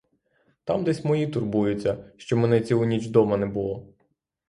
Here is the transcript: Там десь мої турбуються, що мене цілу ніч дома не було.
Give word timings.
Там 0.63 0.83
десь 0.83 1.03
мої 1.05 1.27
турбуються, 1.27 2.11
що 2.17 2.37
мене 2.37 2.61
цілу 2.61 2.85
ніч 2.85 3.07
дома 3.07 3.37
не 3.37 3.45
було. 3.45 3.93